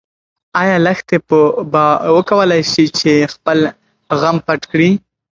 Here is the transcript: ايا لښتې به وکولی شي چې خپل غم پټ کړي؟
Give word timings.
ايا 0.61 0.77
لښتې 0.85 1.17
به 1.73 1.83
وکولی 2.15 2.61
شي 2.71 2.85
چې 2.99 3.11
خپل 3.33 3.57
غم 4.19 4.37
پټ 4.45 4.61
کړي؟ 4.71 4.89